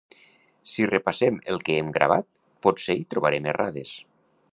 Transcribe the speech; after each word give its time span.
Si 0.75 0.85
repassem 0.91 1.37
el 1.53 1.61
que 1.67 1.75
hem 1.81 1.91
gravat 1.97 2.27
potser 2.67 2.95
hi 3.03 3.07
trobarem 3.15 3.47
errades. 3.53 3.93